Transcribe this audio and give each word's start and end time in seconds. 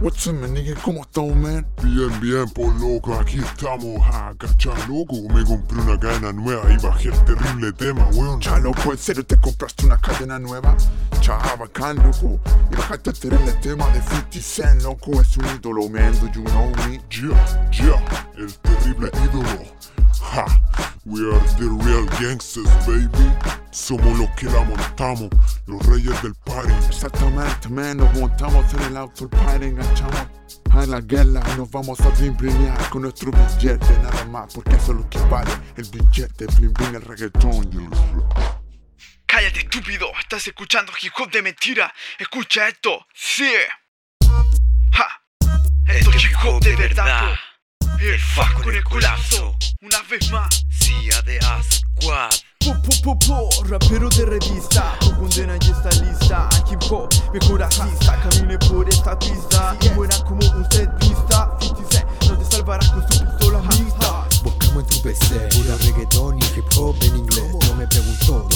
What's 0.00 0.26
up, 0.28 0.34
man, 0.36 0.54
nigga? 0.54 0.74
¿Cómo 0.82 1.02
estamos, 1.02 1.36
man? 1.36 1.66
Bien, 1.82 2.20
bien, 2.22 2.48
por 2.48 2.74
loco, 2.80 3.12
aquí 3.20 3.38
estamos, 3.38 4.00
ah, 4.10 4.32
cachá, 4.38 4.70
loco. 4.88 5.16
Me 5.28 5.44
compré 5.44 5.78
una 5.78 6.00
cadena 6.00 6.32
nueva 6.32 6.72
y 6.72 6.78
bajé 6.78 7.08
el 7.08 7.24
terrible 7.26 7.70
tema, 7.74 8.08
weón. 8.14 8.40
Cha, 8.40 8.58
loco, 8.58 8.92
¿en 8.92 8.96
serio 8.96 9.26
te 9.26 9.36
compraste 9.36 9.84
una 9.84 9.98
cadena 9.98 10.38
nueva? 10.38 10.74
Cha, 11.20 11.36
bacán, 11.56 11.98
loco. 11.98 12.40
Y 12.72 12.76
bajaste 12.76 13.10
el 13.10 13.18
terrible 13.18 13.52
tema 13.60 13.86
de 13.90 14.00
50 14.00 14.40
Cent, 14.40 14.82
loco. 14.84 15.20
Es 15.20 15.36
un 15.36 15.44
ídolo, 15.44 15.86
man, 15.90 16.14
do 16.18 16.28
you 16.32 16.44
know 16.44 16.72
me? 16.88 16.98
Yeah, 17.10 17.70
yeah, 17.70 18.26
el 18.38 18.50
terrible 18.54 19.10
ídolo. 19.22 19.66
Ha, 20.22 20.46
we 21.04 21.30
are 21.30 21.39
the 21.60 21.68
real 21.84 22.06
gangsters, 22.18 22.70
baby. 22.86 23.30
Somos 23.70 24.18
los 24.18 24.30
que 24.30 24.46
la 24.46 24.64
montamos, 24.64 25.28
los 25.66 25.84
reyes 25.86 26.22
del 26.22 26.34
party. 26.44 26.72
Exactamente, 26.88 27.68
man, 27.68 27.98
nos 27.98 28.12
montamos 28.14 28.72
en 28.74 28.82
el 28.84 28.96
auto, 28.96 29.24
el 29.24 29.30
party, 29.30 29.66
enganchamos 29.66 30.26
a 30.72 30.86
la 30.86 31.00
guerra 31.00 31.42
y 31.52 31.58
nos 31.58 31.70
vamos 31.70 32.00
a 32.00 32.08
blimbrinear 32.10 32.88
con 32.88 33.02
nuestro 33.02 33.30
billete, 33.30 33.98
nada 34.02 34.24
más, 34.26 34.54
porque 34.54 34.74
eso 34.76 34.92
es 34.92 34.98
lo 34.98 35.10
que 35.10 35.18
vale, 35.30 35.50
el 35.76 35.84
billete, 35.84 36.46
bling 36.46 36.72
bling, 36.72 36.94
el 36.94 37.02
reggaetón. 37.02 37.90
Cállate, 39.26 39.60
estúpido. 39.60 40.10
Estás 40.18 40.46
escuchando 40.48 40.92
hip 41.00 41.12
hop 41.16 41.30
de 41.30 41.42
mentira. 41.42 41.92
Escucha 42.18 42.66
esto. 42.66 43.06
Sí. 43.14 43.48
Ja. 44.92 45.22
Esto 45.86 46.10
es 46.10 46.24
hip 46.24 46.36
hop 46.42 46.60
de 46.60 46.74
verdad. 46.74 47.30
El 48.00 48.18
fuck 48.18 48.64
con 48.64 48.74
el 48.74 48.82
colapso. 48.82 49.56
Una 49.82 50.02
vez 50.10 50.32
más. 50.32 50.66
CIA 50.90 51.22
de 51.22 51.38
Squad. 51.62 52.30
Po, 52.58 52.74
po, 52.82 53.02
po, 53.02 53.18
po, 53.18 53.48
rapero 53.68 54.08
de 54.08 54.24
revista. 54.24 54.96
Tu 54.98 55.14
condena 55.14 55.56
ya 55.56 55.70
está 55.70 55.90
lista. 56.02 56.48
Al 56.48 56.72
hip 56.72 56.82
hop, 56.90 57.08
mejor 57.32 57.62
artista 57.62 58.20
Camine 58.22 58.58
por 58.58 58.88
esta 58.88 59.16
pista. 59.18 59.76
Y 59.82 59.88
muera 59.90 60.16
como 60.24 60.40
usted 60.60 60.88
vista 60.98 61.56
50 61.60 61.90
Cent 61.90 62.06
no 62.28 62.38
te 62.38 62.44
salvará 62.44 62.84
con 62.90 63.02
su 63.02 63.24
pistola. 63.24 63.60
Mixta 63.78 64.26
Buscamos 64.42 64.82
en 64.82 64.88
tu 64.88 65.02
PC 65.02 65.48
Pura 65.54 65.76
reggaetón 65.76 66.38
y 66.38 66.58
hip 66.58 66.66
hop 66.76 66.96
en 67.02 67.16
inglés. 67.18 67.54
No 67.68 67.74
me 67.76 67.86
pregunto 67.86 68.48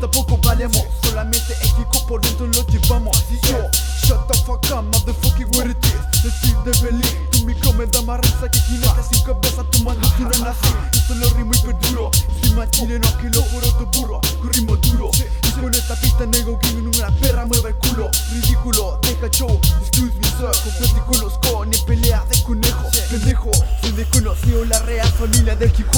Tampoco 0.00 0.36
valemos. 0.38 0.84
Solamente 1.02 1.54
el 1.62 1.86
por 2.06 2.20
dentro 2.20 2.46
lo 2.46 2.66
llevamos. 2.66 3.16
Así 3.16 3.38
yo 3.48 3.58
Shut 4.02 4.26
the 4.26 4.34
fuck 4.44 4.64
up, 4.72 4.82
motherfucking 4.90 5.46
what 5.54 5.70
it 5.70 5.76
is. 5.86 6.12
De 6.22 7.30
Tu 7.30 7.46
micro 7.46 7.72
me 7.74 7.86
da 7.86 8.02
más 8.02 8.20
risa 8.20 8.48
que 8.50 8.58
jinete 8.58 9.02
sin 9.10 9.22
cabeza 9.22 9.62
tomando 9.70 10.08
si 10.16 10.22
no 10.22 10.44
nací 10.44 10.68
Esto 10.92 11.14
lo 11.14 11.30
rimo 11.30 11.52
perduro. 11.62 12.10
Más 12.56 12.68
chileno 12.70 13.06
que 13.18 13.30
lo 13.30 13.42
por 13.46 13.64
otro 13.64 13.86
burro. 13.92 14.20
Con 14.40 14.52
ritmo 14.52 14.76
duro. 14.76 15.10
Y 15.14 15.60
con 15.60 15.72
esta 15.72 15.94
pista 15.96 16.26
nego 16.26 16.58
que 16.58 16.68
en 16.70 16.88
una 16.88 17.10
perra 17.20 17.46
mueve 17.46 17.70
el 17.70 17.76
culo. 17.76 18.10
Ridículo, 18.32 18.98
deja 19.02 19.28
show. 19.30 19.60
Excuse 19.80 20.14
me 20.18 20.26
sir. 20.26 20.96
Con 21.04 21.14
conozco 21.14 21.64
ni 21.64 21.76
pelea 21.78 22.24
de 22.28 22.42
conejo. 22.42 22.88
Pendejo, 23.08 23.50
soy 23.80 23.92
desconocido 23.92 24.64
la 24.64 24.78
real 24.80 25.08
familia 25.12 25.54
del 25.54 25.72
hip 25.78 25.91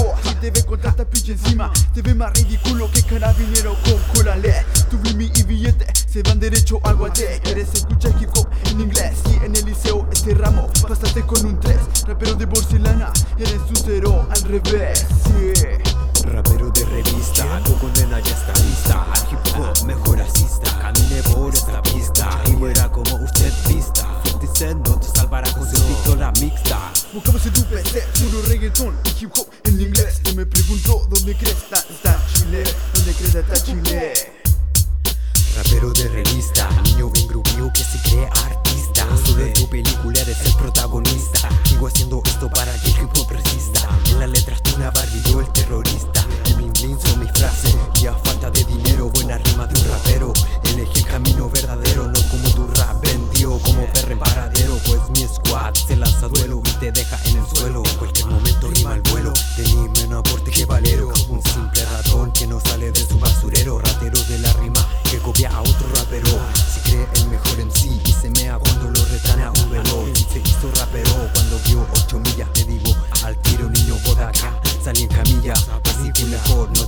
te 0.45 0.51
ve 0.51 0.67
con 0.67 0.79
tanta 0.79 1.07
pinche 1.07 1.33
encima. 1.33 1.73
Te 1.95 2.03
ve 2.03 2.15
más 2.15 2.31
ridículo 2.35 2.91
que 2.91 3.03
carabinero 3.03 3.75
con 3.83 3.99
cola 4.15 4.37
Tu 4.91 4.99
mi 5.17 5.31
y 5.35 5.43
billete 5.45 5.87
se 6.15 6.23
van 6.23 6.39
derecho 6.39 6.79
al 6.85 6.97
guate. 6.97 7.41
¿Quieres 7.43 7.73
escuchar 7.73 8.13
hip 8.21 8.29
hop 8.37 8.47
en 8.71 8.83
inglés? 8.83 9.17
Sí, 9.25 9.39
en 9.43 9.57
el 9.57 9.65
liceo 9.65 10.07
este 10.13 10.35
ramo. 10.35 10.69
Pasaste 10.87 11.23
con 11.23 11.47
un 11.47 11.59
3 11.59 11.77
Rapero 12.07 12.35
de 12.35 12.47
porcelana. 12.47 13.11
Eres 13.39 13.55
un 13.55 13.77
cero 13.77 14.29
al 14.31 14.43
revés 14.43 15.07
Sí. 15.25 15.53
Rapero 16.25 16.71
de 16.71 16.85
revista 16.85 17.61
Tu 17.65 17.77
condena 17.79 18.21
ya 18.21 18.35
está 18.35 18.53
lista. 18.63 19.07
Al 19.13 19.33
hip 19.33 19.57
hop 19.59 19.87
mejor 19.87 20.21
asista. 20.21 20.79
Camine 20.79 21.23
por 21.35 21.55
esta 21.55 21.83
pista 21.83 22.29
Y 22.47 22.53
muera 22.53 22.93
como 22.93 23.17
usted 23.17 23.53
vista. 23.67 24.07
50 24.25 24.55
Cent 24.55 24.89
no 24.89 25.01
te 25.01 25.09
salvará 25.09 25.51
con 25.55 25.69
su 25.69 25.83
pistola 25.83 26.33
mixta. 26.41 26.93
Buscamos 27.13 27.45
en 27.47 27.53
tu 27.53 27.65
PC 27.65 28.05
Puro 28.21 28.43
reggaetón 28.47 28.97
y 29.05 29.25
hip 29.25 29.33
hop 29.37 29.49
en 29.65 29.81
inglés. 29.81 30.21
Y 30.24 30.24
me 30.35 30.47
pregunto 30.47 31.07
¿Dónde 31.09 31.35
crees 31.37 31.57
está, 31.57 31.77
está 31.77 32.27
Chile? 32.33 32.65
¿Dónde 32.95 33.13
crees 33.13 33.35
está 33.35 33.65
Chile? 33.65 34.34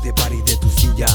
Te 0.07 0.13
pares 0.13 0.45
de 0.45 0.57
tu 0.59 0.71
silla. 0.71 1.09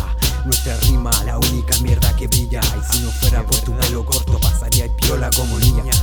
Nuestra 0.43 0.75
rima, 0.81 1.11
la 1.23 1.37
única 1.37 1.73
mierda 1.79 2.13
que 2.17 2.27
brilla. 2.27 2.59
Y 2.59 2.91
si 2.91 2.99
no 3.03 3.09
fuera 3.09 3.45
por 3.45 3.55
tu 3.59 3.73
pelo 3.77 4.03
corto 4.03 4.37
pasaría 4.37 4.83
el 4.85 4.91
piola 4.91 5.29
como 5.31 5.57
niña 5.59 5.93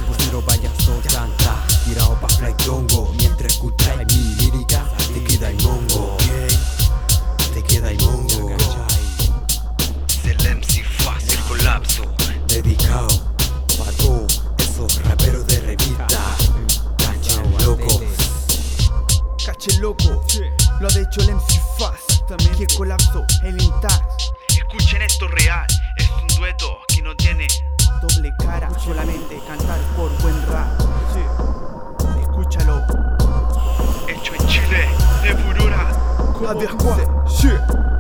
que 22.47 22.67
colapso 22.77 23.25
el 23.43 23.61
intact 23.63 24.23
Escuchen 24.49 25.03
esto 25.03 25.29
real. 25.29 25.67
Es 25.97 26.11
un 26.11 26.27
dueto 26.39 26.79
que 26.89 27.03
no 27.03 27.15
tiene. 27.17 27.47
Doble 28.01 28.33
cara 28.39 28.69
Solamente 28.79 29.41
cantar 29.47 29.79
por 29.97 30.11
buen 30.23 30.47
rap 30.47 30.69
Sí 31.13 32.21
Escúchalo 32.21 32.83
Hecho 34.09 34.35
en 34.35 34.47
Chile. 34.47 34.89
De 35.23 35.35
Furura. 35.35 35.93
Quoi 36.39 37.98